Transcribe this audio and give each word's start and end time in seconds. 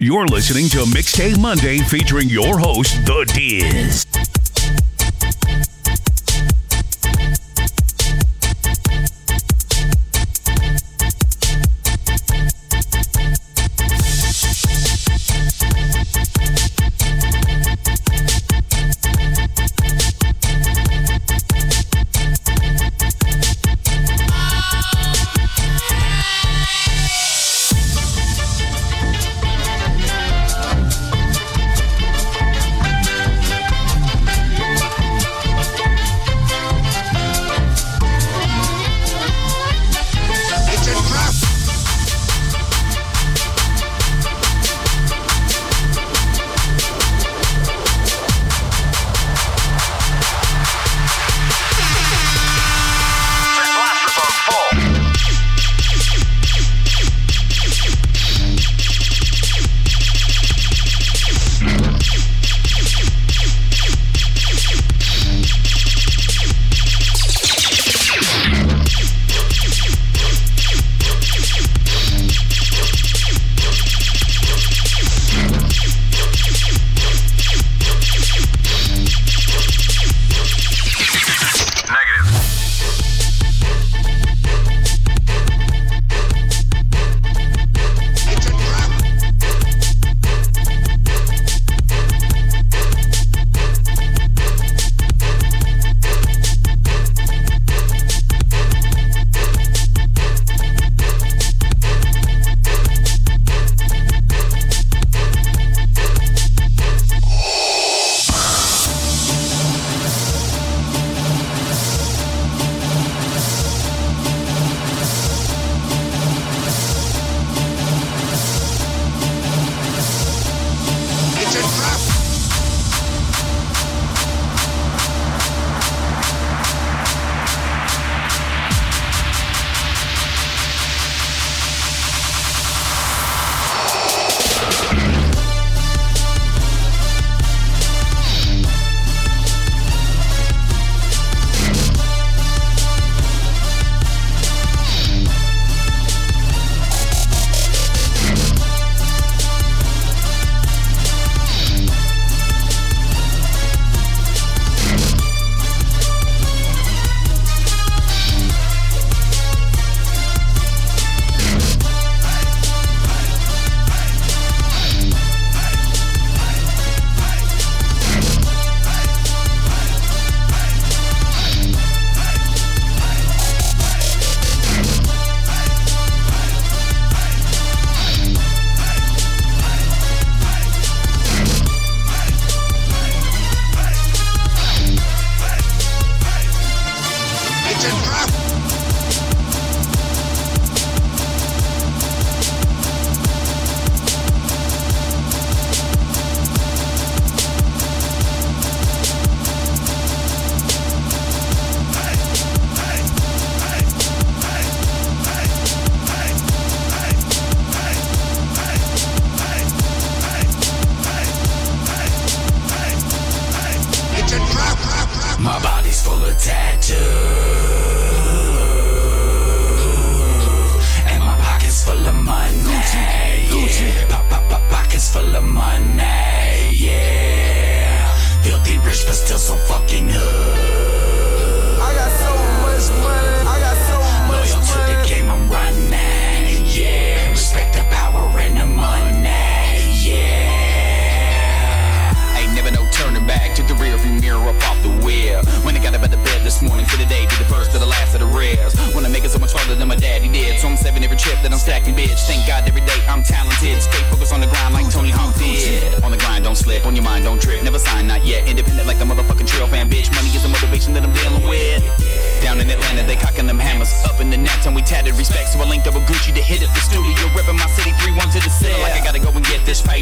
You're 0.00 0.28
listening 0.28 0.68
to 0.68 0.84
Mixtape 0.84 1.40
Monday 1.40 1.78
featuring 1.80 2.28
your 2.28 2.56
host, 2.56 3.04
The 3.04 3.24
Diz. 3.34 4.06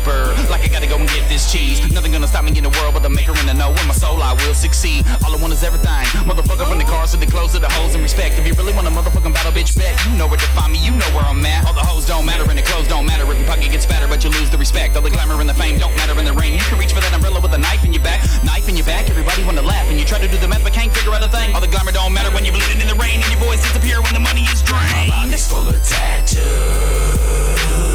Like 0.06 0.62
I 0.62 0.68
gotta 0.70 0.86
go 0.86 0.94
and 0.94 1.08
get 1.10 1.26
this 1.28 1.50
cheese. 1.50 1.82
Nothing 1.90 2.12
gonna 2.12 2.30
stop 2.30 2.44
me 2.44 2.54
in 2.54 2.62
the 2.62 2.70
world 2.78 2.94
but 2.94 3.02
the 3.02 3.10
maker 3.10 3.34
and 3.34 3.48
the 3.48 3.54
know. 3.54 3.74
In 3.74 3.86
my 3.90 3.94
soul, 3.94 4.22
I 4.22 4.38
will 4.38 4.54
succeed. 4.54 5.02
All 5.26 5.34
I 5.34 5.38
want 5.42 5.52
is 5.52 5.64
everything. 5.66 6.06
Motherfucker, 6.22 6.62
from 6.62 6.78
the 6.78 6.86
cars 6.86 7.10
to 7.10 7.16
the 7.16 7.26
clothes 7.26 7.52
to 7.52 7.58
the 7.58 7.68
hoes 7.74 7.94
and 7.94 8.02
respect. 8.02 8.38
If 8.38 8.46
you 8.46 8.54
really 8.54 8.72
want 8.72 8.86
a 8.86 8.90
motherfucking 8.90 9.34
battle, 9.34 9.50
bitch, 9.50 9.74
bet. 9.74 9.98
You 10.06 10.14
know 10.14 10.28
where 10.30 10.38
to 10.38 10.46
find 10.54 10.72
me, 10.72 10.78
you 10.78 10.94
know 10.94 11.10
where 11.10 11.26
I'm 11.26 11.44
at. 11.44 11.66
All 11.66 11.74
the 11.74 11.82
hoes 11.82 12.06
don't 12.06 12.24
matter 12.24 12.46
and 12.46 12.56
the 12.56 12.62
clothes 12.62 12.86
don't 12.86 13.04
matter. 13.04 13.26
If 13.26 13.34
your 13.34 13.48
pocket 13.50 13.72
gets 13.74 13.84
fatter, 13.84 14.06
but 14.06 14.22
you 14.22 14.30
lose 14.30 14.48
the 14.48 14.58
respect. 14.58 14.94
All 14.94 15.02
the 15.02 15.10
glamour 15.10 15.40
and 15.40 15.50
the 15.50 15.58
fame 15.58 15.76
don't 15.78 15.94
matter 15.98 16.14
in 16.14 16.24
the 16.24 16.34
rain. 16.38 16.54
You 16.54 16.62
can 16.70 16.78
reach 16.78 16.94
for 16.94 17.00
that 17.02 17.12
umbrella 17.12 17.40
with 17.42 17.52
a 17.54 17.58
knife 17.58 17.82
in 17.82 17.92
your 17.92 18.02
back. 18.06 18.22
Knife 18.46 18.68
in 18.68 18.76
your 18.76 18.86
back, 18.86 19.10
everybody 19.10 19.42
wanna 19.42 19.66
laugh. 19.66 19.90
And 19.90 19.98
you 19.98 20.06
try 20.06 20.22
to 20.22 20.28
do 20.28 20.38
the 20.38 20.46
math, 20.46 20.62
but 20.62 20.72
can't 20.72 20.94
figure 20.94 21.10
out 21.10 21.26
a 21.26 21.28
thing. 21.28 21.50
All 21.52 21.60
the 21.60 21.66
glamour 21.66 21.90
don't 21.90 22.14
matter 22.14 22.30
when 22.30 22.44
you're 22.46 22.54
bleeding 22.54 22.78
in 22.78 22.86
the 22.86 22.94
rain. 22.94 23.18
And 23.18 23.30
your 23.34 23.42
voice 23.42 23.58
disappear 23.58 23.98
when 24.00 24.14
the 24.14 24.22
money 24.22 24.46
is 24.54 24.62
drained. 24.62 25.10
My 25.10 25.26
body's 25.26 25.50
full 25.50 25.66
of 25.66 25.74
tattoos. 25.82 26.46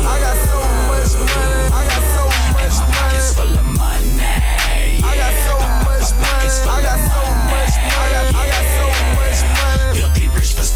I 0.03 0.19
got 0.19 0.35
so 0.43 0.59
much 0.91 1.15
money. 1.23 1.60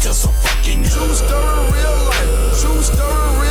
just 0.06 0.24
a 0.24 0.28
fucking 0.28 0.84
nigga. 0.84 0.94
True 0.94 1.14
story, 1.14 1.72
real 1.74 1.96
life. 2.06 2.60
True 2.60 2.80
story, 2.80 3.40
real 3.40 3.45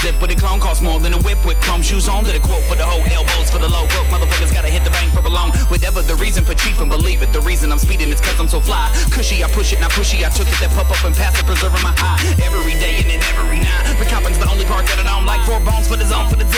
zip 0.00 0.20
with 0.20 0.30
a 0.30 0.36
clone 0.36 0.60
costs 0.60 0.82
more 0.82 0.98
than 0.98 1.12
a 1.12 1.20
whip 1.22 1.38
with 1.44 1.60
chrome 1.60 1.82
shoes 1.82 2.08
on 2.08 2.24
Did 2.24 2.36
a 2.36 2.40
quote 2.40 2.64
for 2.64 2.74
the 2.74 2.84
whole 2.84 3.04
elbows 3.12 3.50
for 3.50 3.58
the 3.58 3.68
low 3.68 3.86
broke 3.92 4.08
motherfuckers 4.08 4.52
gotta 4.52 4.68
hit 4.68 4.84
the 4.84 4.90
bank 4.90 5.12
for 5.12 5.22
belong 5.22 5.52
whatever 5.68 6.02
the 6.02 6.16
reason 6.16 6.44
for 6.44 6.54
cheap 6.54 6.78
and 6.80 6.90
believe 6.90 7.22
it. 7.22 7.32
The 7.32 7.40
reason 7.40 7.70
I'm 7.70 7.78
speeding 7.78 8.08
is 8.10 8.20
cause 8.20 8.38
I'm 8.40 8.48
so 8.48 8.60
fly. 8.60 8.90
Cushy 9.14 9.44
I 9.44 9.48
push 9.48 9.72
it 9.72 9.80
not 9.80 9.92
pushy. 9.92 10.26
I 10.26 10.30
took 10.30 10.48
it 10.48 10.58
that 10.58 10.74
puff 10.74 10.90
up 10.90 10.98
and 11.06 11.14
pass 11.14 11.38
it 11.38 11.46
preserving 11.46 11.82
my 11.82 11.94
eye. 12.02 12.18
Every 12.42 12.74
day 12.82 12.98
and 12.98 13.06
then 13.06 13.22
every 13.30 13.62
night. 13.62 13.86
Recomping's 14.02 14.38
the 14.42 14.50
only 14.50 14.64
part 14.64 14.84
that 14.90 14.98
I 14.98 15.06
don't 15.06 15.26
like. 15.26 15.44
Four 15.46 15.60
bones 15.60 15.86
for 15.86 15.96
the 15.96 16.06
zone 16.08 16.26
for 16.26 16.36
the 16.36 16.49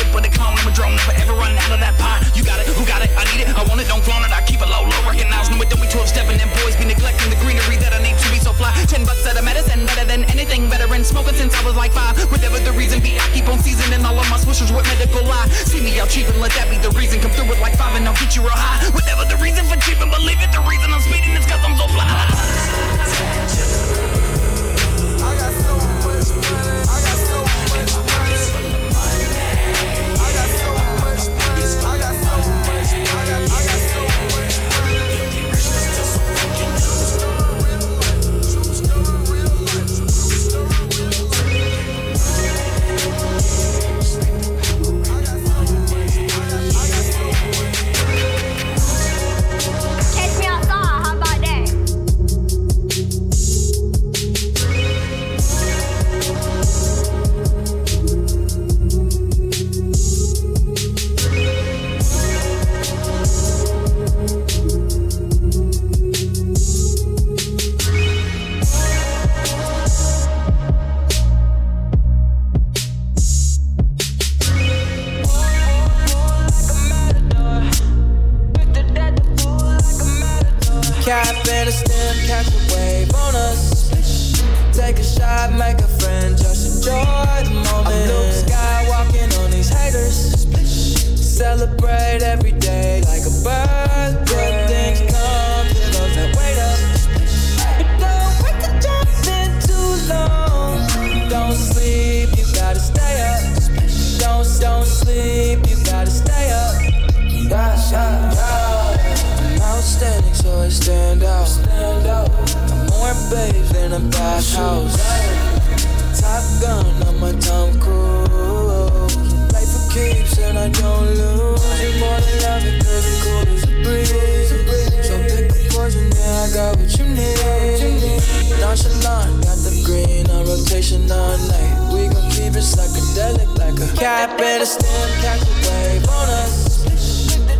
catch 135.20 135.42
a 135.42 135.54
wave 135.68 136.08
on 136.08 136.28
us. 136.42 136.84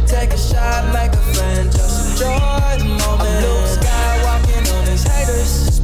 Take 0.06 0.32
a 0.32 0.38
shot 0.38 0.92
make 0.92 1.12
a 1.12 1.22
friend, 1.34 1.72
just 1.72 2.12
enjoy 2.12 2.78
the 2.78 2.84
moment. 2.84 3.28
A 3.28 3.40
blue 3.40 3.66
sky 3.66 4.22
walking 4.24 4.64
on 4.76 4.84
his 4.86 5.02
haters. 5.04 5.80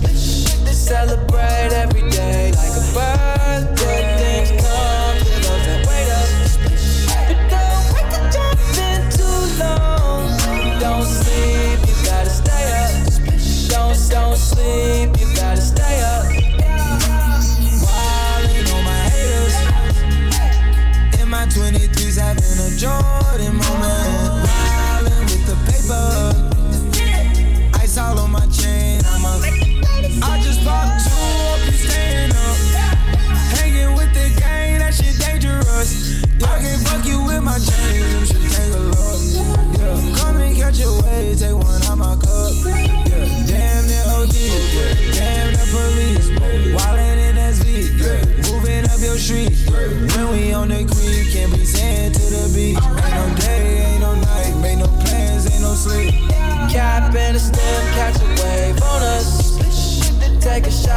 Celebrate 0.88 1.72
every 1.72 2.08
day 2.10 2.52
like 2.52 2.72
a 2.72 2.94
bird. 2.94 3.17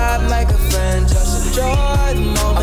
vibe 0.01 0.29
like 0.29 0.49
a 0.49 0.57
friend, 0.69 1.07
just 1.07 1.47
enjoy 1.47 2.13
the 2.15 2.21
moment. 2.21 2.60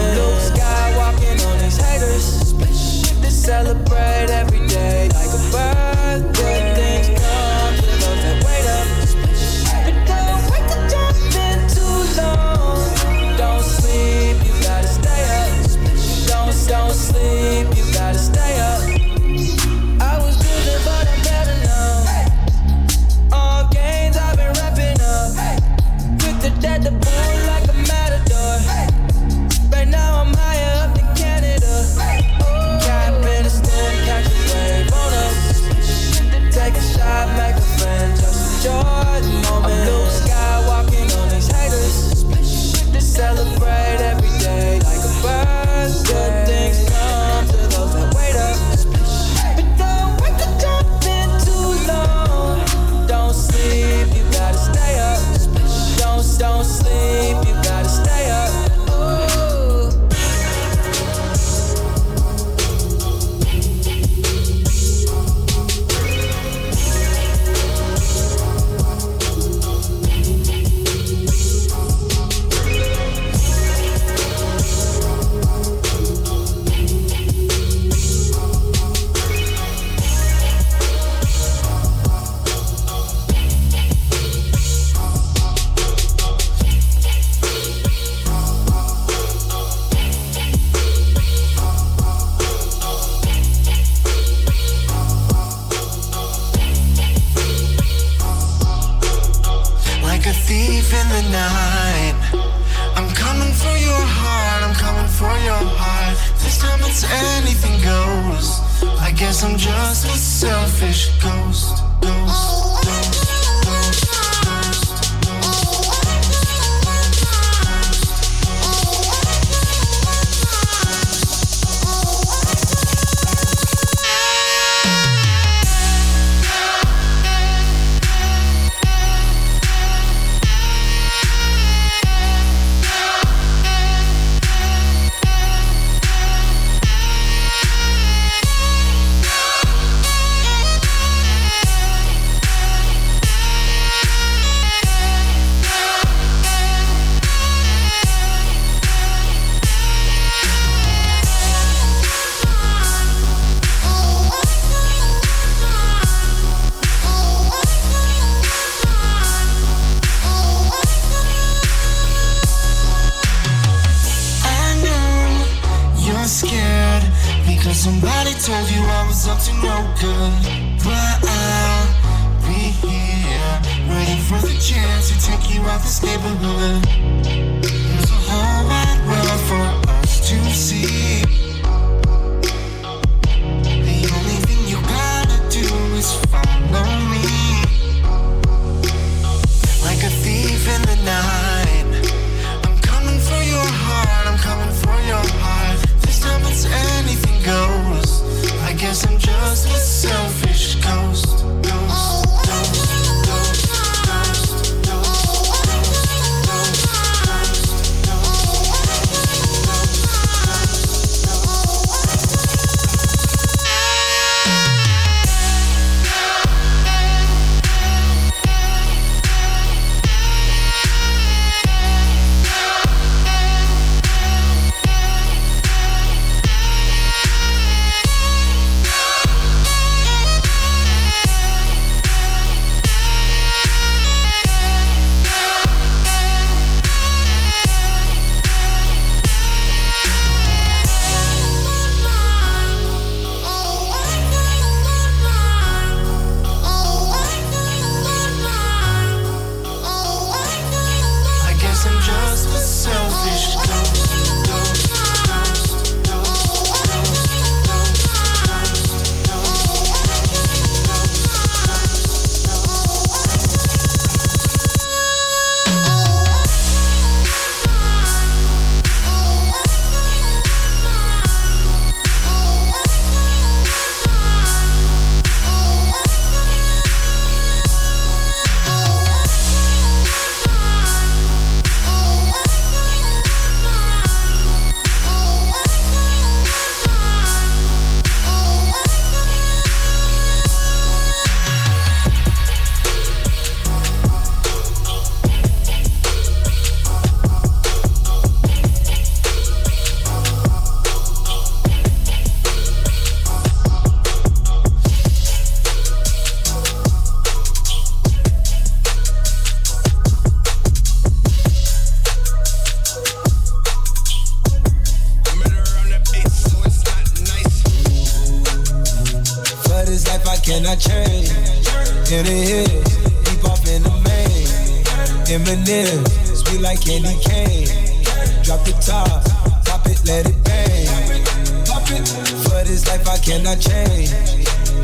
cannot 333.28 333.60
change. 333.60 334.08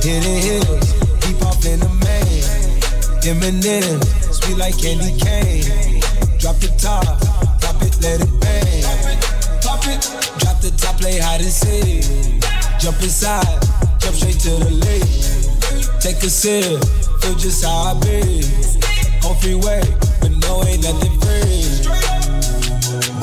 Hit 0.04 0.20
Hidden 0.20 0.38
hills, 0.44 0.92
keep 1.24 1.40
off 1.40 1.64
in 1.64 1.80
the 1.80 1.88
main. 2.04 2.44
Eminem, 3.24 3.96
sweet 4.36 4.58
like 4.58 4.76
candy 4.76 5.16
cane. 5.16 5.64
Drop 6.38 6.56
the 6.60 6.68
top, 6.76 7.08
drop 7.60 7.80
it, 7.80 7.96
let 8.04 8.20
it 8.20 8.28
bang. 8.44 8.84
Top 9.64 9.80
it, 9.88 9.96
drop 10.44 10.60
the 10.60 10.70
top, 10.76 11.00
play 11.00 11.18
hide 11.18 11.40
and 11.40 11.48
seek. 11.48 12.04
Jump 12.78 13.00
inside, 13.00 13.48
jump 13.98 14.14
straight 14.14 14.38
to 14.44 14.50
the 14.60 14.72
lake. 14.84 16.00
Take 16.00 16.22
a 16.22 16.28
sip, 16.28 16.84
feel 17.22 17.34
just 17.40 17.64
how 17.64 17.96
I 17.96 18.00
be. 18.04 18.44
On 19.24 19.34
freeway, 19.40 19.80
but 20.20 20.32
no 20.44 20.62
ain't 20.68 20.84
nothing 20.84 21.16
free. 21.24 21.64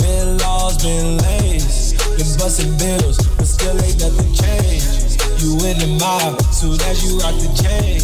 Been 0.01 0.39
lost, 0.39 0.81
been 0.81 1.19
lanes, 1.19 1.93
been 2.17 2.31
busting 2.41 2.75
bills, 2.79 3.21
but 3.37 3.45
still 3.45 3.79
ain't 3.85 3.99
nothing 4.01 4.33
changed 4.33 5.00
you 5.41 5.57
in 5.65 5.77
the 5.81 5.89
mob. 5.99 6.39
Soon 6.53 6.79
as 6.85 7.01
you 7.03 7.17
rock 7.17 7.33
the 7.41 7.49
chain, 7.57 7.99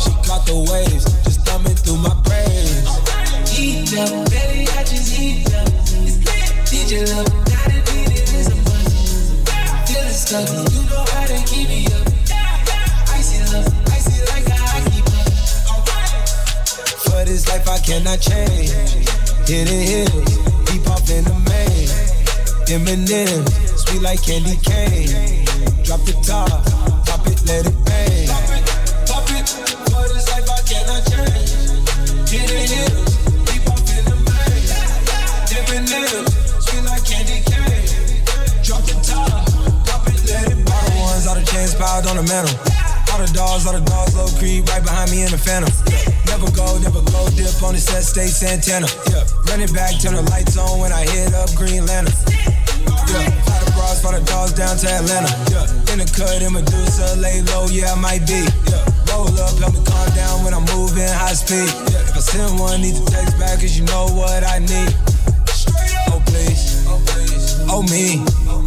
she 0.00 0.10
caught 0.24 0.44
the 0.48 0.56
waves, 0.56 1.04
just 1.24 1.44
thumbing 1.44 1.76
through 1.76 2.00
my 2.00 2.14
brains. 2.24 2.88
Heat 3.52 3.92
up, 4.00 4.08
baby, 4.32 4.64
I 4.72 4.82
just 4.88 5.12
heat 5.12 5.44
up. 5.52 5.68
DJ 6.72 7.04
love, 7.12 7.28
gotta 7.44 7.80
beat 7.92 8.08
it, 8.08 8.24
it's 8.32 8.48
a 8.48 8.56
buzz. 8.64 9.44
Feel 9.84 10.00
the 10.00 10.16
stuff, 10.16 10.48
you 10.48 10.82
know 10.88 11.04
how 11.12 11.28
to 11.28 11.38
keep 11.44 11.68
me 11.68 11.84
up. 11.92 12.08
Icy 13.12 13.44
love, 13.52 13.68
icy 13.92 14.16
like 14.32 14.48
I 14.48 14.80
keep 14.88 15.04
up. 15.12 15.28
For 17.04 17.24
this 17.28 17.48
life, 17.48 17.68
I 17.68 17.78
cannot 17.84 18.20
change. 18.20 18.72
Hit 19.44 19.68
Hidden 19.68 19.82
hills, 19.84 20.36
deep 20.64 20.88
off 20.88 21.04
in 21.10 21.24
the 21.24 21.36
main. 21.52 21.88
Eminem, 22.68 23.44
sweet 23.76 24.02
like 24.02 24.22
candy 24.22 24.56
cane. 24.64 25.44
Drop 25.84 26.00
the 26.04 26.12
top 26.24 26.67
let 27.48 27.64
it 27.66 27.76
bang. 27.84 28.28
Pop 28.28 28.44
it, 28.52 28.64
pop 29.08 29.24
it, 29.32 29.46
for 29.88 30.04
this 30.12 30.28
life 30.28 30.48
I 30.52 30.60
cannot 30.68 31.00
change. 31.08 31.48
Hidden 32.28 32.68
hills, 32.68 33.16
Keep 33.48 33.64
on 33.72 33.80
feeling 33.88 34.22
pain. 34.28 34.68
bank. 34.68 35.48
Dipping 35.48 35.84
nails, 35.88 36.28
sweet 36.60 36.84
like 36.84 37.04
candy 37.08 37.40
cane. 37.48 37.88
Drop 38.60 38.84
the 38.84 38.96
top, 39.00 39.48
pop 39.88 40.04
it, 40.12 40.20
let 40.28 40.52
it 40.52 40.60
bang. 40.60 40.92
All 41.00 41.08
ones, 41.08 41.26
all 41.26 41.34
the 41.40 41.44
chains 41.48 41.74
piled 41.74 42.06
on 42.06 42.16
the 42.20 42.26
metal. 42.28 42.52
All 43.12 43.18
the 43.24 43.32
dogs, 43.32 43.64
all 43.64 43.72
the 43.72 43.80
dogs, 43.80 44.14
low 44.14 44.28
creep 44.36 44.68
right 44.68 44.84
behind 44.84 45.10
me 45.10 45.24
in 45.24 45.30
the 45.32 45.38
phantom. 45.40 45.72
Never 46.28 46.52
go, 46.52 46.76
never 46.84 47.00
go, 47.00 47.28
dip 47.32 47.56
on 47.64 47.72
the 47.72 47.80
set, 47.80 48.04
stay 48.04 48.28
Santana. 48.28 48.86
Yeah. 49.08 49.24
Run 49.48 49.64
it 49.64 49.72
back, 49.72 49.96
turn 49.98 50.14
the 50.14 50.22
lights 50.28 50.58
on 50.58 50.78
when 50.78 50.92
I 50.92 51.08
hit 51.08 51.32
up 51.32 51.48
Green 51.56 51.86
Lantern. 51.86 52.12
Yeah. 54.10 54.18
Fly 54.18 54.20
the 54.20 54.24
bras, 54.24 54.24
fly 54.24 54.24
the 54.24 54.24
dogs 54.24 54.52
down 54.52 54.76
to 54.78 54.86
Atlanta. 54.88 55.32
Yeah. 55.50 55.92
In 55.92 55.98
the 56.00 56.06
cut, 56.08 56.42
in 56.42 56.52
Medusa, 56.52 57.16
lay 57.20 57.42
low, 57.52 57.68
yeah, 57.68 57.92
I 57.92 58.00
might 58.00 58.24
be. 58.26 58.46
Yeah. 58.68 58.84
Roll 59.12 59.28
up, 59.40 59.52
help 59.58 59.74
me 59.74 59.82
calm 59.84 60.08
down 60.14 60.44
when 60.44 60.54
I'm 60.54 60.64
moving 60.76 61.08
high 61.08 61.34
speed. 61.34 61.68
Yeah. 61.92 62.08
If 62.08 62.16
I 62.16 62.20
send 62.20 62.58
one, 62.58 62.80
need 62.80 62.96
to 62.96 63.04
text 63.04 63.38
back, 63.38 63.60
cause 63.60 63.76
you 63.76 63.84
know 63.84 64.08
what 64.16 64.44
I 64.44 64.58
need. 64.60 64.94
Oh, 66.08 66.22
please. 66.26 66.84
Oh, 66.88 67.00
please. 67.04 67.60
Oh, 67.68 67.82
me. 67.84 68.24
Oh, 68.48 68.64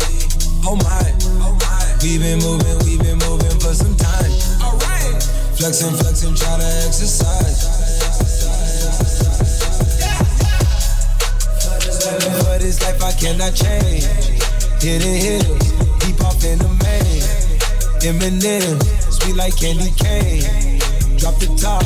oh 0.65 0.75
my. 0.77 1.05
Oh, 1.41 1.57
we 2.01 2.17
been 2.17 2.39
moving, 2.39 2.77
we 2.85 2.97
been 2.97 3.17
moving 3.25 3.57
for 3.59 3.73
some 3.73 3.95
time. 3.97 4.31
Alright. 4.61 5.21
Flexing, 5.57 5.93
flexing, 5.97 6.35
try 6.35 6.57
to 6.57 6.69
exercise. 6.85 7.69
For 12.41 12.57
this 12.59 12.81
life 12.81 13.01
I 13.03 13.11
cannot 13.13 13.53
change. 13.53 14.30
Hitting 14.81 15.13
hills, 15.13 15.71
deep 15.99 16.19
off 16.21 16.43
in 16.43 16.57
the 16.57 16.67
main. 16.81 17.21
Eminem, 18.01 18.81
sweet 19.11 19.35
like 19.35 19.55
candy 19.55 19.91
cane. 19.91 20.79
Drop 21.19 21.37
the 21.37 21.45
top, 21.55 21.85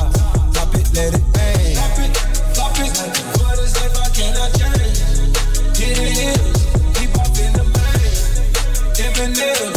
drop 0.54 0.74
it, 0.74 0.88
let 0.96 1.14
it 1.14 1.22
bang. 1.34 1.76
Drop 1.76 2.00
it, 2.00 2.14
drop 2.56 2.72
it. 2.80 2.96
For 3.36 3.52
this 3.60 3.76
life 3.82 4.00
I 4.00 4.08
cannot 4.16 4.52
change. 4.56 5.04
Hitting 5.76 6.16
hills, 6.16 6.64
deep 6.96 7.12
off 7.20 7.38
in 7.38 7.52
the 7.52 7.66
main. 7.76 8.16
Eminem 8.96 9.75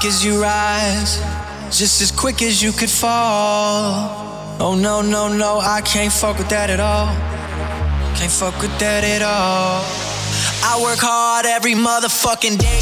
quick 0.00 0.08
as 0.08 0.24
you 0.24 0.40
rise, 0.40 1.18
just 1.70 2.00
as 2.00 2.10
quick 2.10 2.40
as 2.40 2.62
you 2.62 2.72
could 2.72 2.88
fall. 2.88 4.56
Oh 4.58 4.74
no, 4.74 5.02
no, 5.02 5.28
no, 5.28 5.60
I 5.60 5.82
can't 5.82 6.10
fuck 6.10 6.38
with 6.38 6.48
that 6.48 6.70
at 6.70 6.80
all. 6.80 7.08
Can't 8.16 8.32
fuck 8.32 8.58
with 8.62 8.72
that 8.78 9.04
at 9.04 9.20
all. 9.20 9.84
I 10.64 10.80
work 10.82 11.00
hard 11.02 11.44
every 11.44 11.74
motherfucking 11.74 12.56
day, 12.56 12.79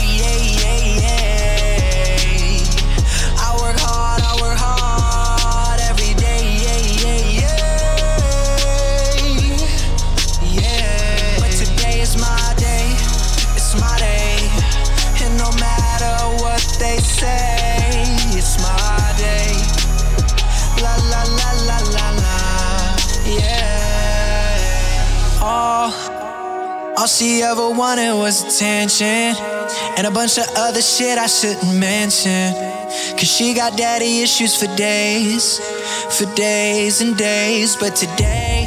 all 26.98 27.06
she 27.06 27.42
ever 27.42 27.70
wanted 27.70 28.12
was 28.12 28.42
attention 28.42 29.36
and 29.96 30.04
a 30.04 30.10
bunch 30.10 30.36
of 30.36 30.46
other 30.56 30.82
shit 30.82 31.16
I 31.16 31.28
shouldn't 31.28 31.78
mention. 31.78 32.52
Cause 33.14 33.30
she 33.30 33.54
got 33.54 33.76
daddy 33.76 34.22
issues 34.22 34.56
for 34.60 34.66
days, 34.74 35.60
for 36.18 36.26
days 36.34 37.00
and 37.00 37.16
days. 37.16 37.76
But 37.76 37.94
today, 37.94 38.66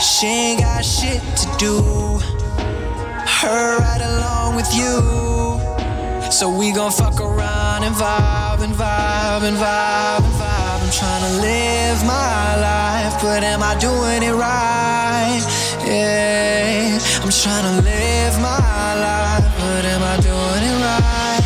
she 0.00 0.26
ain't 0.26 0.60
got 0.60 0.84
shit 0.84 1.22
to 1.22 1.46
do. 1.58 2.18
Her 3.40 3.78
right 3.78 4.02
along 4.02 4.56
with 4.56 4.74
you. 4.74 5.28
So 6.32 6.50
we 6.50 6.72
gon' 6.72 6.90
fuck 6.90 7.20
around 7.20 7.84
and 7.84 7.94
vibe 7.94 8.62
and 8.64 8.74
vibe 8.74 9.42
and 9.42 9.56
vibe 9.56 10.24
and 10.24 10.34
vibe. 10.42 10.68
I'm 10.82 10.90
tryna 10.90 11.40
live 11.40 12.04
my 12.04 12.56
life, 12.56 13.22
but 13.22 13.44
am 13.44 13.62
I 13.62 13.78
doing 13.78 14.22
it 14.22 14.34
right? 14.34 15.40
Yeah, 15.86 16.98
I'm 17.20 17.30
tryna 17.30 17.82
live 17.82 18.40
my 18.40 18.94
life, 18.94 19.44
but 19.58 19.84
am 19.84 20.02
I 20.02 20.16
doing 20.22 20.62
it 20.70 20.78
right? 20.80 21.42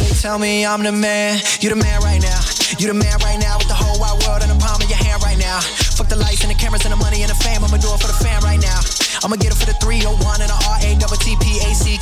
They 0.00 0.14
tell 0.20 0.38
me 0.38 0.66
I'm 0.66 0.82
the 0.82 0.92
man, 0.92 1.40
you 1.60 1.68
the 1.68 1.76
man 1.76 2.00
right 2.00 2.20
now. 2.20 2.40
You 2.78 2.86
the 2.88 2.94
man 2.94 3.18
right 3.22 3.38
now 3.38 3.58
with 3.58 3.68
the 3.68 3.74
whole 3.74 4.00
wide 4.00 4.16
world 4.26 4.42
in 4.42 4.48
the 4.48 4.56
palm 4.56 4.80
of 4.80 4.88
your 4.88 4.96
hand 4.96 5.22
right 5.22 5.38
now. 5.38 5.60
Fuck 5.60 6.08
the 6.08 6.16
lights 6.16 6.42
and 6.42 6.50
the 6.50 6.54
cameras 6.54 6.84
and 6.84 6.92
the 6.92 6.96
money 6.96 7.22
and 7.22 7.30
the 7.30 7.34
fame. 7.34 7.62
I'ma 7.62 7.76
do 7.76 7.92
it 7.92 8.00
for 8.00 8.08
the 8.08 8.18
fam 8.24 8.42
right 8.42 8.60
now. 8.60 8.80
I'ma 9.22 9.36
get 9.36 9.52
it 9.52 9.58
for 9.60 9.66
the 9.66 9.76
301 9.84 10.40
and 10.40 10.48
the 10.48 10.58
RA. 10.64 10.80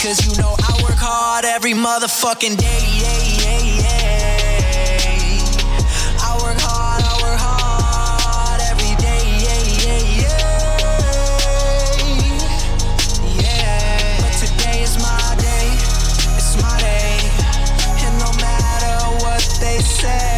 Cause 0.08 0.24
you 0.24 0.40
know 0.40 0.54
I 0.56 0.80
work 0.82 0.96
hard 0.96 1.44
every 1.44 1.72
motherfucking 1.72 2.56
day. 2.56 2.80
Yeah, 3.02 3.18
yeah, 3.42 3.82
yeah. 3.82 4.07
They 20.02 20.37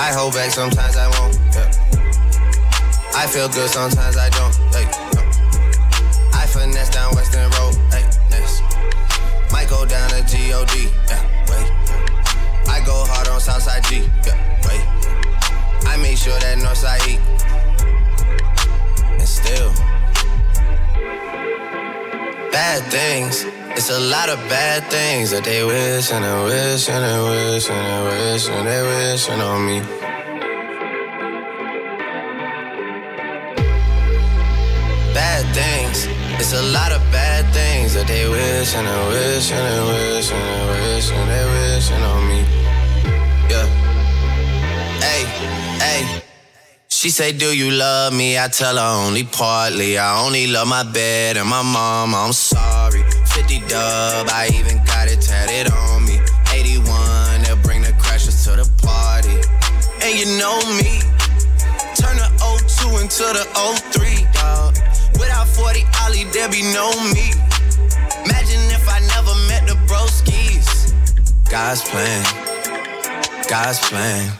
I 0.00 0.14
hold 0.14 0.32
back, 0.32 0.50
sometimes 0.50 0.96
I 0.96 1.08
won't. 1.20 1.38
Yeah. 1.52 1.70
I 3.14 3.26
feel 3.26 3.50
good, 3.50 3.68
sometimes 3.68 4.16
I 4.16 4.30
don't. 4.30 4.54
Hey, 4.72 4.88
no. 5.12 5.20
I 6.32 6.46
finesse 6.46 6.88
down 6.88 7.14
Western 7.14 7.50
Road. 7.50 7.74
Hey, 7.92 8.08
next. 8.30 8.62
Might 9.52 9.68
go 9.68 9.84
down 9.84 10.08
to 10.08 10.24
G-O-D. 10.24 10.88
Yeah, 11.06 11.20
wait. 11.52 11.68
I 12.66 12.82
go 12.86 13.04
hard 13.12 13.28
on 13.28 13.40
Southside 13.40 13.84
G. 13.84 14.08
Yeah, 14.24 14.40
wait. 14.64 14.80
I 15.86 15.98
make 16.00 16.16
sure 16.16 16.38
that 16.40 16.56
Northside 16.56 17.06
E. 17.06 17.18
And 19.20 19.28
still, 19.28 19.70
bad 22.50 22.90
things. 22.90 23.44
It's 23.80 23.88
a 23.88 23.98
lot 23.98 24.28
of 24.28 24.36
bad 24.50 24.84
things 24.90 25.30
that 25.30 25.42
they 25.42 25.64
wish 25.64 26.12
and 26.12 26.22
they 26.22 26.44
wish 26.44 26.90
and 26.90 27.02
they 27.02 27.20
wish 27.30 27.70
and 27.70 27.80
they 27.88 28.02
wish 28.10 28.46
and 28.50 28.68
they 28.68 28.82
wishing 28.82 29.40
on 29.40 29.64
me. 29.64 29.80
Bad 35.14 35.44
things. 35.56 36.08
It's 36.38 36.52
a 36.52 36.60
lot 36.76 36.92
of 36.92 37.00
bad 37.10 37.50
things 37.54 37.94
that 37.94 38.06
they 38.06 38.28
wish 38.28 38.74
and 38.74 38.86
they 38.86 39.02
wish 39.08 39.50
and 39.50 39.64
they 39.64 39.80
wish 39.88 40.30
and 40.30 40.44
they 40.44 40.64
wish 40.76 41.10
and 41.10 41.30
they 41.32 41.44
wishing 41.54 42.02
on 42.12 42.28
me. 42.28 42.40
Yeah. 43.48 43.66
Hey, 45.00 45.24
hey. 45.80 46.22
She 46.88 47.08
say, 47.08 47.32
Do 47.32 47.56
you 47.56 47.70
love 47.70 48.12
me? 48.12 48.38
I 48.38 48.48
tell 48.48 48.76
her 48.76 49.06
only 49.06 49.24
partly. 49.24 49.96
I 49.96 50.22
only 50.22 50.48
love 50.48 50.68
my 50.68 50.82
bed 50.82 51.38
and 51.38 51.48
my 51.48 51.62
mom. 51.62 52.14
I'm 52.14 52.34
sorry. 52.34 53.09
50 53.50 53.66
dub, 53.66 54.28
I 54.30 54.48
even 54.54 54.78
got 54.84 55.10
it 55.10 55.20
tatted 55.20 55.72
on 55.72 56.04
me. 56.04 56.20
81, 56.54 57.42
they'll 57.42 57.56
bring 57.56 57.82
the 57.82 57.90
crashers 57.98 58.44
to 58.44 58.54
the 58.54 58.66
party. 58.78 59.34
And 60.06 60.14
you 60.14 60.38
know 60.38 60.54
me, 60.78 61.02
turn 61.98 62.14
the 62.14 62.30
02 62.38 63.02
into 63.02 63.26
the 63.34 63.42
03, 63.90 64.22
dog. 64.38 64.78
Without 65.18 65.48
40 65.48 65.82
Ollie, 66.02 66.30
there 66.30 66.48
be 66.48 66.62
no 66.62 66.94
me. 67.10 67.34
Imagine 68.22 68.62
if 68.70 68.86
I 68.88 69.00
never 69.18 69.34
met 69.50 69.66
the 69.66 69.74
broskies. 69.90 70.94
God's 71.50 71.82
plan, 71.82 72.22
God's 73.48 73.80
plan. 73.80 74.30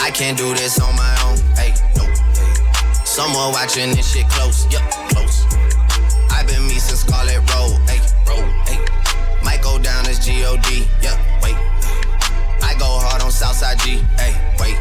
I 0.00 0.10
can't 0.10 0.38
do 0.38 0.54
this 0.54 0.80
on 0.80 0.96
my 0.96 1.14
own. 1.28 1.36
Hey, 1.52 1.74
no, 1.96 2.04
hey. 2.32 3.04
Someone 3.04 3.52
watching 3.52 3.90
this 3.90 4.10
shit 4.10 4.26
close, 4.30 4.64
yup, 4.72 4.90
close. 5.12 5.44
I've 6.30 6.46
been 6.46 6.62
me 6.68 6.78
since 6.78 7.00
Scarlet 7.00 7.47
go 10.18 10.24
G-O-D, 10.24 10.86
yup, 11.02 11.18
wait. 11.42 11.56
I 12.62 12.74
go 12.78 12.86
hard 12.86 13.22
on 13.22 13.30
Southside 13.30 13.78
G, 13.80 13.98
hey, 14.18 14.34
wait. 14.58 14.76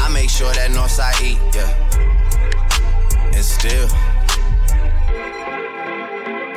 I 0.00 0.08
make 0.12 0.30
sure 0.30 0.52
that 0.52 0.70
Northside 0.70 1.20
E, 1.22 1.38
yeah. 1.54 1.72
And 3.34 3.44
still, 3.44 3.88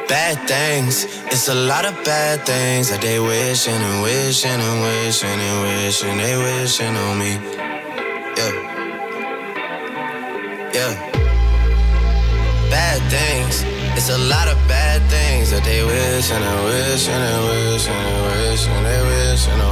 bad 0.07 0.47
things. 0.47 1.05
It's 1.27 1.47
a 1.47 1.55
lot 1.55 1.85
of 1.85 1.93
bad 2.03 2.45
things 2.45 2.89
that 2.89 3.01
they 3.01 3.19
wishing 3.19 3.73
and 3.73 4.03
wishing 4.03 4.49
and 4.49 4.81
wishing 4.81 5.29
and 5.29 5.85
wishing 5.85 6.17
they 6.17 6.37
wishing 6.37 6.95
on 6.95 7.19
me. 7.19 7.39
Yeah. 8.37 8.53
Yeah. 10.73 10.93
Bad 12.69 13.01
things. 13.09 13.88
It's 13.99 14.07
a 14.07 14.17
lot 14.17 14.47
of 14.47 14.55
bad 14.65 15.01
things 15.12 15.51
that 15.51 15.65
they 15.65 15.83
wish 15.83 16.31
and 16.31 16.41
they 16.41 16.57
wish 16.63 17.09
and 17.09 17.21
they 17.21 17.39
wish 17.49 17.85
and 17.85 17.99
they 18.07 18.49
wish 18.49 18.65
and 18.65 18.85
they 18.85 19.01
wishing 19.03 19.59
on 19.59 19.63
me. 19.63 19.68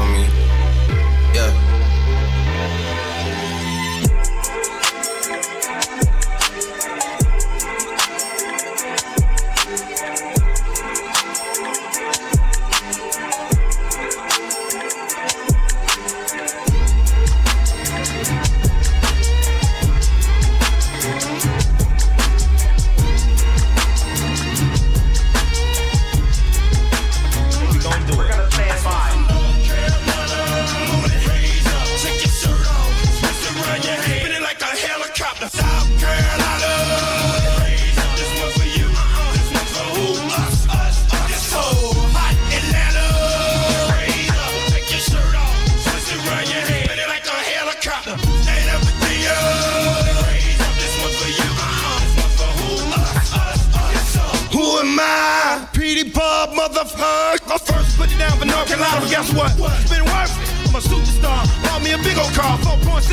For 58.78 58.86
North 58.86 59.02
but 59.02 59.10
guess 59.10 59.30
what? 59.34 59.52
Been 59.90 60.06
worth 60.06 60.34
it. 60.38 60.50
I'm 60.70 60.76
a 60.78 60.82
superstar. 60.82 61.42
Bought 61.66 61.82
me 61.82 61.92
a 61.94 62.00
big 62.06 62.18
old 62.18 62.32
car, 62.38 62.58
4.6. 62.62 63.10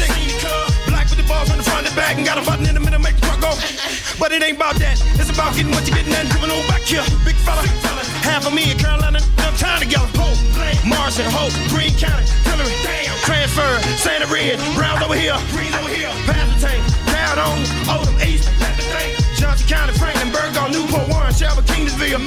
Black 0.89 1.09
with 1.09 1.19
the 1.19 1.27
balls 1.27 1.51
on 1.51 1.57
the 1.57 1.65
front 1.65 1.87
and 1.87 1.97
back, 1.97 2.17
and 2.17 2.25
got 2.27 2.37
a 2.37 2.45
button 2.45 2.67
in 2.69 2.75
the 2.75 2.81
middle, 2.81 3.01
make 3.01 3.17
the 3.17 3.25
truck 3.27 3.41
go. 3.41 3.53
But 4.21 4.33
it 4.33 4.43
ain't 4.45 4.57
about 4.57 4.77
that. 4.77 5.01
It's 5.17 5.33
about 5.33 5.57
getting 5.57 5.73
what 5.73 5.87
you're 5.89 5.97
getting 5.97 6.13
and 6.15 6.29
coming 6.29 6.53
on 6.53 6.61
back 6.69 6.85
here. 6.85 7.05
Big 7.25 7.37
fella. 7.43 7.65
Half 8.25 8.47
of 8.47 8.53
me 8.53 8.73
in 8.73 8.77
Carolina, 8.79 9.21
no 9.41 9.49
time 9.57 9.81
together. 9.81 10.09
Hope, 10.17 10.39
Mars 10.85 11.19
and 11.19 11.29
Hope, 11.29 11.53
Green 11.73 11.93
County, 11.97 12.25
Hillary, 12.49 12.73
damn, 12.85 13.13
transfer, 13.25 13.69
Santa 14.01 14.27
Red, 14.33 14.57
Browns 14.77 15.05
over 15.05 15.17
here, 15.17 15.37
Green 15.53 15.73
over 15.77 15.93
here, 15.93 16.09
Pass 16.25 16.45
the 16.57 16.69
tank, 16.69 16.81
down 17.09 17.37
on, 17.37 17.59
Oldham, 17.89 18.17
East. 18.25 18.49
Johnson 19.37 19.69
County, 19.69 19.93
Franklin, 19.99 20.33
Burgall, 20.33 20.73
Newport, 20.73 21.09
Warren, 21.09 21.33
Shelby, 21.35 21.63
Kingsville, 21.69 22.25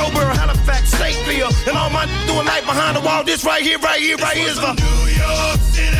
Gobert, 0.00 0.34
Halifax, 0.36 0.94
Stateville, 0.94 1.52
and 1.68 1.76
all 1.76 1.90
my 1.90 2.06
doing 2.26 2.46
life 2.46 2.64
behind 2.64 2.96
the 2.96 3.02
wall. 3.02 3.22
This 3.22 3.44
right 3.44 3.62
here, 3.62 3.78
right 3.78 4.00
here, 4.00 4.16
right 4.16 4.36
here 4.36 4.48
is 4.48 4.58
for 4.58 4.72
New 4.72 5.06
York 5.12 5.60
City. 5.60 5.92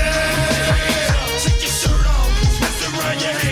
Take 1.45 1.61
your 1.61 1.71
shirt 1.71 2.07
off, 2.09 2.33
it 2.81 2.99
around 2.99 3.21
your 3.21 3.33
head 3.33 3.50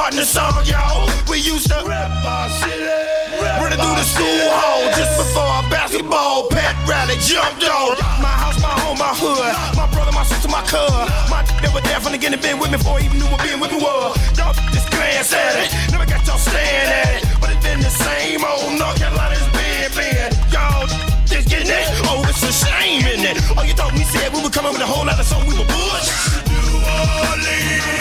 partner 0.00 0.24
song, 0.24 0.64
y'all. 0.64 1.04
We 1.28 1.36
used 1.44 1.68
to 1.68 1.76
rap 1.84 2.08
our 2.24 2.48
city. 2.48 2.88
Running 3.60 3.76
through 3.76 3.98
the 4.00 4.08
school 4.08 4.48
hall 4.48 4.88
just 4.96 5.12
before 5.20 5.44
our 5.44 5.66
basketball 5.68 6.48
pet 6.48 6.72
rally 6.88 7.20
jumped 7.20 7.68
on. 7.68 8.00
My 8.16 8.32
house, 8.32 8.56
my 8.64 8.72
home, 8.80 8.96
my 8.96 9.12
hood. 9.12 9.52
My 9.76 9.84
brother, 9.92 10.12
my 10.16 10.24
sister, 10.24 10.48
my 10.48 10.64
cousin. 10.64 11.04
My 11.28 11.44
they 11.60 11.68
were 11.68 11.84
there 11.84 12.00
from 12.00 12.12
the 12.12 12.18
beginning, 12.18 12.40
been 12.40 12.56
with 12.56 12.72
me 12.72 12.80
before 12.80 12.96
I 12.96 13.04
even 13.04 13.20
knew 13.20 13.28
what 13.28 13.44
being 13.44 13.60
with 13.60 13.76
me 13.76 13.80
was. 13.84 14.16
Y'all 14.40 14.56
just 14.72 14.88
glance 14.88 15.36
at 15.36 15.68
it. 15.68 15.68
Never 15.92 16.08
got 16.08 16.24
y'all 16.24 16.40
staring 16.40 16.92
at 17.04 17.20
it. 17.20 17.22
But 17.36 17.52
it's 17.52 17.60
been 17.60 17.84
the 17.84 17.92
same 17.92 18.40
old 18.40 18.80
North 18.80 18.96
Carolina's 18.96 19.44
been, 19.52 19.92
been. 20.00 20.32
Y'all 20.48 20.88
just 21.28 21.44
getting 21.52 21.76
it. 21.76 21.84
Oh, 22.08 22.24
it's 22.24 22.40
a 22.40 22.52
shame, 22.56 23.04
isn't 23.04 23.36
it? 23.36 23.36
Oh, 23.52 23.68
you 23.68 23.76
thought 23.76 23.92
we 23.92 24.08
said 24.08 24.32
we 24.32 24.40
were 24.40 24.48
coming 24.48 24.72
with 24.72 24.80
a 24.80 24.88
whole 24.88 25.04
lot 25.04 25.20
of 25.20 25.28
song 25.28 25.44
we 25.44 25.52
were 25.60 25.68
bush. 25.68 26.08
New 26.48 26.88
Orleans. 26.88 27.99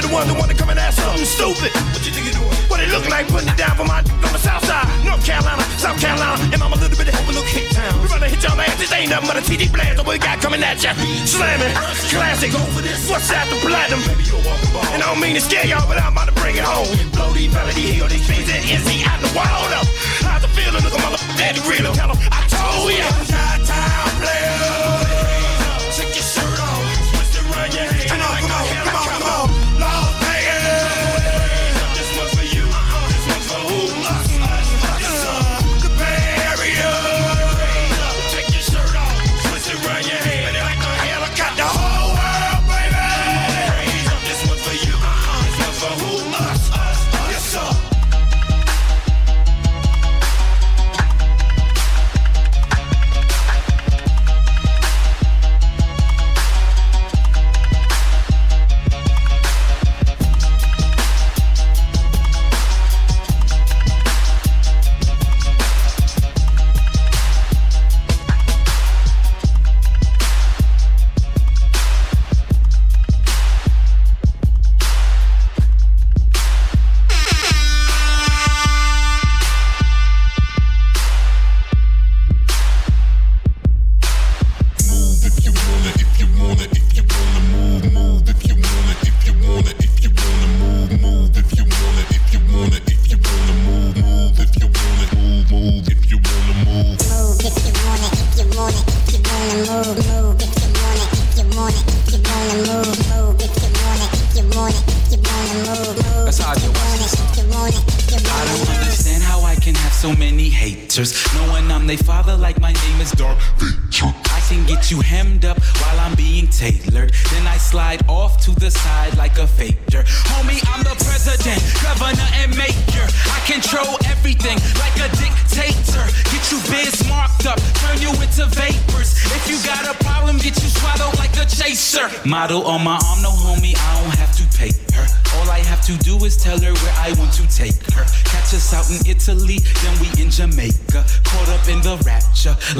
Only 0.00 0.08
the 0.08 0.14
ones 0.14 0.28
that 0.32 0.38
wanna 0.38 0.54
come 0.54 0.70
and 0.70 0.78
ask 0.78 1.02
something 1.02 1.24
stupid. 1.24 1.70
What 1.92 2.02
you 2.06 2.12
think 2.12 2.26
you're 2.30 2.38
doing? 2.40 2.54
What 2.70 2.80
it 2.80 2.88
look 2.88 3.04
like 3.08 3.28
putting 3.28 3.48
it 3.48 3.58
down 3.58 3.76
for 3.76 3.84
my 3.84 4.00
on 4.00 4.32
the 4.32 4.40
south 4.40 4.64
side, 4.64 4.86
North 5.04 5.24
Carolina, 5.24 5.62
South 5.76 6.00
Carolina, 6.00 6.40
and 6.52 6.62
I'm 6.62 6.72
a 6.72 6.78
little 6.80 6.96
bit 6.96 7.08
of 7.12 7.14
little 7.28 7.44
Cape 7.44 7.68
Town. 7.70 7.92
We 8.00 8.08
gonna 8.08 8.28
hit 8.28 8.42
y'all 8.42 8.60
ass. 8.60 8.78
This 8.78 8.92
ain't 8.92 9.10
nothing 9.10 9.28
but 9.28 9.36
a 9.36 9.42
TD 9.44 9.72
blast. 9.72 9.98
What 9.98 10.06
we 10.08 10.18
got 10.18 10.40
coming 10.40 10.62
at 10.62 10.82
ya? 10.82 10.94
Slamming, 11.26 11.74
classic. 12.08 12.52
What's 13.10 13.28
that? 13.28 13.46
The 13.50 13.56
platinum? 13.60 14.00
And 14.94 15.02
I 15.02 15.06
don't 15.06 15.20
mean 15.20 15.34
to 15.34 15.42
scare 15.42 15.66
y'all, 15.66 15.86
but 15.86 16.00
I'm 16.00 16.12
about 16.12 16.28
to 16.28 16.36
bring 16.40 16.56
it 16.56 16.64
home. 16.64 16.88
Blow 17.12 17.32
these 17.32 17.52
melody, 17.52 17.82
heal 17.92 18.08
these 18.08 18.26
things 18.26 18.46
that 18.48 18.62
NC 18.64 19.04
out 19.04 19.20
the 19.20 19.30
wild 19.36 19.72
up. 19.74 19.86
How's 20.24 20.44
it 20.44 20.52
feeling? 20.56 20.80
Look 20.80 20.94
at 20.94 21.02
my 21.02 21.12
daddy 21.36 21.60
grill. 21.66 21.92
Tell 21.92 22.14
him 22.14 22.18
I 22.32 22.40
told 22.48 22.94
ya. 22.94 23.08
Chi-town 23.28 24.08
player. 24.22 24.79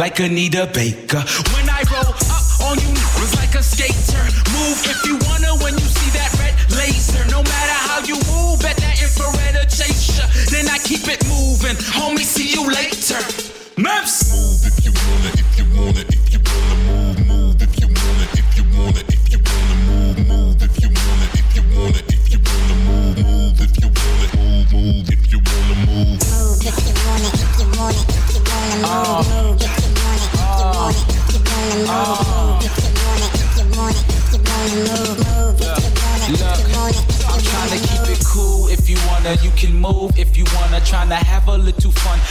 Like 0.01 0.19
Anita 0.19 0.67
Baker. 0.73 1.23
When 1.53 1.69
I 1.69 1.85
roll 1.93 2.09
up 2.09 2.61
on 2.65 2.79
you, 2.81 2.89
niggas 2.89 3.37
like 3.37 3.55
a 3.55 3.63
skater. 3.63 4.25
Move 4.57 4.81
if 4.89 5.05
you 5.05 5.19
wanna 5.29 5.53
when 5.63 5.75
you 5.75 5.85
see 5.85 6.11
that 6.17 6.33
red 6.41 6.57
laser. 6.73 7.23
No 7.29 7.43
matter 7.43 7.77
how 7.85 8.01
you 8.09 8.17
move, 8.33 8.61
bet 8.61 8.79
that 8.79 8.97
infrared 8.97 9.57
will 9.57 9.69
chase 9.69 10.17
ya. 10.17 10.25
Then 10.51 10.69
I 10.71 10.79
keep 10.79 11.07
it 11.07 11.23
moving. 11.29 11.77
Homie, 11.93 12.25
see 12.25 12.49
you 12.49 12.65
later. 12.65 13.21
Memphis. 13.77 14.80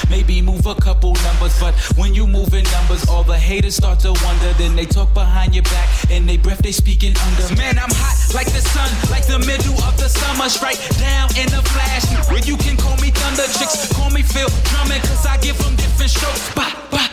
Maybe 0.09 0.41
move 0.41 0.65
a 0.65 0.75
couple 0.75 1.13
numbers. 1.13 1.59
But 1.59 1.75
when 1.97 2.13
you 2.13 2.27
move 2.27 2.53
in 2.53 2.63
numbers, 2.71 3.07
all 3.07 3.23
the 3.23 3.37
haters 3.37 3.75
start 3.75 3.99
to 4.01 4.13
wonder. 4.23 4.51
Then 4.57 4.75
they 4.75 4.85
talk 4.85 5.13
behind 5.13 5.53
your 5.53 5.63
back 5.63 5.89
and 6.09 6.27
they 6.27 6.37
breath 6.37 6.59
they 6.59 6.71
speaking 6.71 7.15
under. 7.17 7.55
Man, 7.55 7.77
I'm 7.77 7.91
hot 7.91 8.17
like 8.33 8.47
the 8.47 8.61
sun, 8.61 8.89
like 9.09 9.25
the 9.27 9.39
middle 9.39 9.77
of 9.83 9.97
the 9.97 10.09
summer. 10.09 10.49
Strike 10.49 10.79
down 10.97 11.29
in 11.37 11.47
a 11.53 11.61
flash. 11.61 12.05
Where 12.29 12.43
you 12.43 12.57
can 12.57 12.77
call 12.77 12.97
me 12.97 13.11
thunder. 13.11 13.45
Chicks 13.57 13.91
call 13.93 14.09
me 14.11 14.21
Phil 14.21 14.49
Drummond, 14.71 15.03
cause 15.03 15.25
I 15.25 15.37
give 15.37 15.57
them 15.57 15.75
different 15.75 16.11
strokes. 16.11 16.53
Bah, 16.55 16.73
bah. 16.91 17.08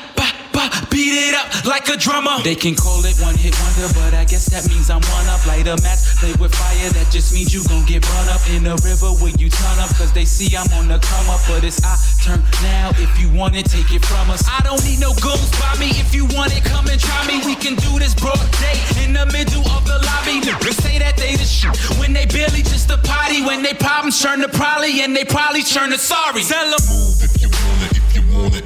Beat 0.96 1.12
it 1.12 1.36
up 1.36 1.52
like 1.68 1.92
a 1.92 1.96
drummer. 2.00 2.40
They 2.40 2.56
can 2.56 2.72
call 2.72 3.04
it 3.04 3.20
one 3.20 3.36
hit 3.36 3.52
wonder, 3.60 3.92
but 3.92 4.16
I 4.16 4.24
guess 4.24 4.48
that 4.48 4.64
means 4.72 4.88
I'm 4.88 5.04
one 5.12 5.28
up. 5.28 5.44
Light 5.44 5.68
a 5.68 5.76
match, 5.84 6.16
play 6.16 6.32
with 6.40 6.56
fire, 6.56 6.88
that 6.96 7.12
just 7.12 7.36
means 7.36 7.52
you 7.52 7.60
gon' 7.68 7.84
get 7.84 8.00
burned 8.00 8.32
up 8.32 8.40
in 8.48 8.64
the 8.64 8.80
river 8.80 9.12
where 9.20 9.36
you 9.36 9.52
turn 9.52 9.76
up. 9.76 9.92
Cause 10.00 10.08
they 10.16 10.24
see 10.24 10.56
I'm 10.56 10.64
on 10.72 10.88
the 10.88 10.96
come 10.96 11.28
up, 11.28 11.44
but 11.52 11.68
it's 11.68 11.84
I 11.84 12.00
turn 12.24 12.40
now. 12.64 12.96
If 12.96 13.12
you 13.20 13.28
want 13.28 13.60
it, 13.60 13.68
take 13.68 13.92
it 13.92 14.08
from 14.08 14.32
us. 14.32 14.48
I 14.48 14.64
don't 14.64 14.80
need 14.88 14.96
no 14.96 15.12
goons 15.20 15.52
by 15.60 15.76
me. 15.76 15.92
If 16.00 16.16
you 16.16 16.24
want 16.32 16.56
it, 16.56 16.64
come 16.64 16.88
and 16.88 16.96
try 16.96 17.20
me. 17.28 17.44
We 17.44 17.60
can 17.60 17.76
do 17.76 18.00
this 18.00 18.16
broad 18.16 18.40
day 18.56 18.80
in 19.04 19.12
the 19.12 19.28
middle 19.36 19.68
of 19.76 19.84
the 19.84 20.00
lobby. 20.00 20.40
Niggas 20.48 20.80
say 20.80 20.96
that 20.96 21.20
they 21.20 21.36
the 21.36 21.44
shit 21.44 21.76
when 22.00 22.16
they 22.16 22.24
barely 22.24 22.64
just 22.64 22.88
a 22.88 22.96
party. 23.04 23.44
When 23.44 23.60
they 23.60 23.76
problems 23.76 24.16
turn 24.16 24.40
to 24.40 24.48
probably, 24.48 25.04
and 25.04 25.12
they 25.12 25.28
probably 25.28 25.60
turn 25.60 25.92
to 25.92 26.00
sorry. 26.00 26.40
Tell 26.40 26.64
'em 26.64 26.80
Move 26.88 27.20
if 27.20 27.36
you 27.36 27.52
wanna, 27.52 27.88
if 27.92 28.08
you 28.16 28.22
wanna, 28.32 28.64
if 28.64 28.65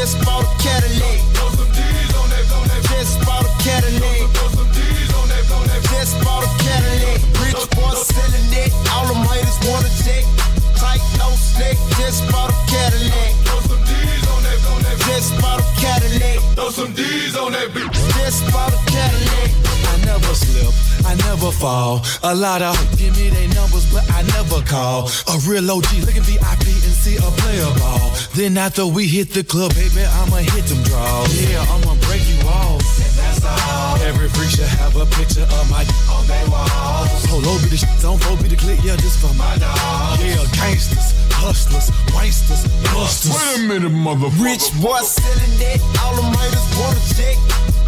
Just 0.00 0.24
bought 0.24 0.44
a 0.44 0.62
Cadillac. 0.62 1.39
Fall. 21.60 22.00
A 22.22 22.34
lot 22.34 22.62
of 22.62 22.74
give 22.96 23.14
me 23.20 23.28
their 23.28 23.48
numbers, 23.54 23.84
but 23.92 24.04
I 24.10 24.22
never 24.34 24.64
call. 24.64 25.10
A 25.28 25.36
real 25.46 25.70
OG, 25.70 25.92
look 26.08 26.16
VIP 26.24 26.66
and 26.72 26.96
see 26.96 27.16
a 27.16 27.30
player 27.40 27.70
ball. 27.78 28.10
Then 28.34 28.56
after 28.56 28.86
we 28.86 29.06
hit 29.06 29.30
the 29.36 29.44
club, 29.44 29.74
baby, 29.74 30.02
I'ma 30.02 30.40
hit 30.40 30.64
them 30.64 30.82
draws. 30.88 31.28
Yeah, 31.36 31.60
I'ma 31.68 31.94
break 32.08 32.24
you 32.24 32.40
off. 32.48 32.80
That's 33.20 33.44
all. 33.44 34.00
Every 34.08 34.28
freak 34.30 34.50
should 34.50 34.72
have 34.80 34.96
a 34.96 35.04
picture 35.20 35.44
of 35.44 35.64
my 35.70 35.84
on 36.08 36.26
their 36.26 36.46
walls. 36.48 37.26
Polo 37.28 37.60
be 37.60 37.68
the 37.68 37.76
shit, 37.76 37.92
don't 38.00 38.18
be 38.42 38.48
the 38.48 38.56
click, 38.56 38.80
yeah, 38.82 38.96
just 38.96 39.20
for 39.20 39.32
my 39.36 39.56
dog. 39.60 40.18
Yeah, 40.20 40.40
gangsters, 40.56 41.12
hustlers, 41.40 41.88
wanksters, 42.12 42.68
busters. 42.92 43.32
Wait 43.32 43.56
a 43.56 43.62
minute, 43.64 43.92
motherfucker. 43.92 44.44
Rich 44.44 44.66
boy 44.84 45.00
selling 45.00 45.56
it. 45.64 45.80
All 46.04 46.14
them 46.20 46.28
haters 46.36 46.68
wanna 46.76 47.00
check. 47.16 47.36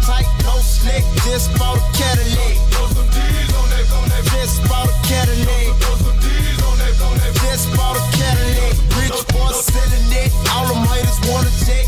Tight, 0.01 0.27
no 0.41 0.57
slick. 0.57 1.05
Just 1.23 1.53
bought 1.57 1.77
a 1.77 1.85
Cadillac. 1.93 2.57
Throw 2.73 2.89
some 2.97 3.09
D's 3.13 3.53
on 3.53 3.69
that, 3.69 3.85
on 3.93 4.05
that. 4.09 4.23
Just 4.33 4.57
bought 4.65 4.89
a 4.89 4.95
Cadillac. 5.05 5.65
Throw 5.79 5.95
some 6.01 6.17
D's 6.17 6.59
on 6.65 6.75
that, 6.81 6.97
on 7.05 7.13
that. 7.21 7.33
Just 7.45 7.69
bought 7.77 7.97
a 8.01 8.03
Cadillac. 8.17 8.73
Rich 8.97 9.21
boy 9.29 9.51
selling 9.53 10.09
it. 10.17 10.29
All 10.49 10.65
them 10.67 10.83
haters 10.89 11.19
wanna 11.29 11.53
check. 11.61 11.85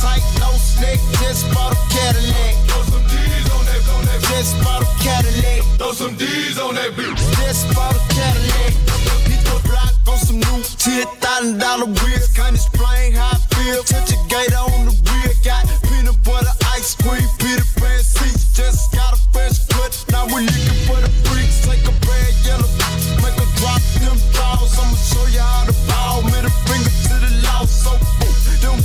Tight, 0.00 0.24
no 0.40 0.50
slick. 0.56 0.98
Just 1.20 1.44
bought 1.52 1.76
a 1.76 1.80
Cadillac. 1.92 2.52
Throw 2.66 2.82
some 2.88 3.04
D's 3.12 3.46
on 3.52 3.62
that, 3.68 3.84
on 3.94 4.02
that. 4.08 4.20
Just 4.32 4.56
bought 4.64 4.82
a 4.82 4.88
Cadillac. 5.04 5.60
Throw 5.76 5.92
some 5.92 6.16
D's 6.16 6.58
on 6.58 6.74
that 6.80 6.96
bitch. 6.96 7.20
Just 7.36 7.68
bought 7.76 7.94
a 7.94 8.02
Cadillac. 8.16 8.72
Hit 9.28 9.40
the 9.44 9.56
block 9.68 9.81
on 10.12 10.18
some 10.18 10.36
new 10.36 10.60
ten 10.76 11.06
thousand 11.24 11.58
dollar 11.58 11.86
wheels. 11.86 12.28
Can't 12.36 12.54
explain 12.54 13.12
how 13.12 13.32
I 13.32 13.38
feel. 13.56 13.82
Touch 13.82 14.12
a 14.12 14.18
gator 14.28 14.60
on 14.60 14.84
the 14.84 14.94
wheel. 15.08 15.32
Got 15.40 15.64
peanut 15.88 16.20
butter, 16.22 16.52
ice 16.76 16.94
cream, 17.00 17.24
Peter 17.40 17.64
Pan 17.80 18.00
seats. 18.04 18.52
Just 18.52 18.92
got 18.92 19.16
a 19.16 19.20
fresh 19.32 19.64
cut. 19.72 19.92
Now 20.12 20.26
we 20.28 20.44
looking 20.44 20.80
for 20.84 21.00
the 21.00 21.08
freaks. 21.24 21.64
Take 21.64 21.84
a 21.88 21.94
bad 22.04 22.32
yellow, 22.44 22.68
make 23.24 23.38
a 23.40 23.46
drop 23.56 23.80
them 24.04 24.18
balls. 24.36 24.76
I'ma 24.76 24.96
show 25.00 25.26
you 25.32 25.40
how 25.40 25.64
to 25.64 25.76
ball. 25.88 26.20
Middle 26.28 26.52
finger 26.68 26.92
to 27.08 27.14
the 27.24 27.32
law. 27.48 27.64
So 27.64 27.96
boom, 28.20 28.36
them 28.60 28.78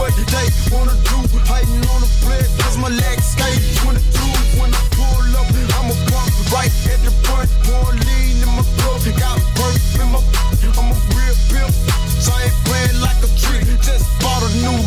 what 0.00 0.16
they 0.16 0.48
wanna 0.72 0.96
do. 1.12 1.18
Hating 1.44 1.84
on 1.92 2.00
the 2.00 2.10
play, 2.24 2.40
cause 2.64 2.78
my 2.80 2.88
legs 2.88 3.36
skate 3.36 3.60
22 3.84 4.60
when 4.60 4.72
I 4.72 4.80
pull 4.96 5.36
up. 5.36 5.53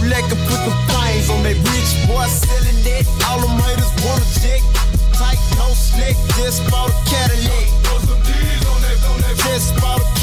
Leg 0.07 0.23
and 0.23 0.41
put 0.47 0.59
the 0.63 0.73
flames 0.87 1.29
on 1.29 1.43
that 1.43 1.57
rich 1.71 1.91
boy 2.07 2.25
selling 2.27 2.81
it. 2.87 3.05
All 3.27 3.39
them 3.39 3.59
haters 3.59 3.91
wanna 4.03 4.27
check. 4.39 4.61
Tight, 5.13 5.39
no 5.59 5.67
slick. 5.75 6.15
Just 6.39 6.63
bought 6.71 6.89
a 6.89 6.97
Cadillac. 7.09 7.67
Throw 7.83 7.99
some 8.07 8.21
D's 8.23 8.63
on 8.71 8.79
that. 8.83 9.35
Just 9.43 9.75
bought 9.79 10.01
a 10.01 10.16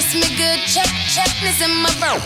kiss 0.00 0.14
me 0.14 0.36
good. 0.36 0.58
Check, 0.66 0.88
check 1.08 1.30
this 1.42 1.60
in 1.60 1.70
my 1.82 1.90
bro. 2.00 2.16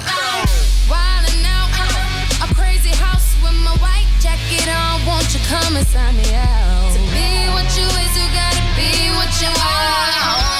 Wildin' 0.86 1.44
out, 1.44 1.70
uh, 1.74 2.46
a 2.46 2.54
crazy 2.54 2.90
house 2.90 3.34
with 3.42 3.54
my 3.64 3.74
white 3.78 4.06
jacket 4.20 4.68
on. 4.68 5.04
Won't 5.06 5.34
you 5.34 5.40
come 5.46 5.76
and 5.76 5.86
sign 5.86 6.16
me 6.16 6.34
out? 6.34 6.92
To 6.94 7.00
be 7.10 7.50
what 7.50 7.66
you 7.76 7.86
is, 7.86 8.14
you 8.16 8.26
gotta 8.32 8.62
be 8.76 9.10
what 9.16 9.30
you 9.40 9.48
are. 9.48 10.53